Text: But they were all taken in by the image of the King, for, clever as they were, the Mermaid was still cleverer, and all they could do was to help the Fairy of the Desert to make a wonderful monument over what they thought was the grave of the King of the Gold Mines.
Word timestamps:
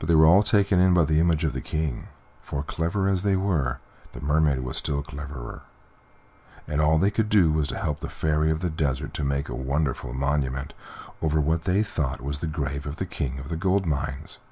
But 0.00 0.08
they 0.08 0.16
were 0.16 0.26
all 0.26 0.42
taken 0.42 0.80
in 0.80 0.94
by 0.94 1.04
the 1.04 1.20
image 1.20 1.44
of 1.44 1.52
the 1.52 1.60
King, 1.60 2.08
for, 2.42 2.64
clever 2.64 3.06
as 3.08 3.22
they 3.22 3.36
were, 3.36 3.78
the 4.10 4.20
Mermaid 4.20 4.62
was 4.64 4.78
still 4.78 5.00
cleverer, 5.00 5.62
and 6.66 6.80
all 6.80 6.98
they 6.98 7.12
could 7.12 7.28
do 7.28 7.52
was 7.52 7.68
to 7.68 7.78
help 7.78 8.00
the 8.00 8.08
Fairy 8.08 8.50
of 8.50 8.58
the 8.62 8.68
Desert 8.68 9.14
to 9.14 9.22
make 9.22 9.48
a 9.48 9.54
wonderful 9.54 10.12
monument 10.12 10.74
over 11.22 11.40
what 11.40 11.66
they 11.66 11.84
thought 11.84 12.20
was 12.20 12.38
the 12.40 12.48
grave 12.48 12.84
of 12.84 12.96
the 12.96 13.06
King 13.06 13.38
of 13.38 13.48
the 13.48 13.56
Gold 13.56 13.86
Mines. 13.86 14.38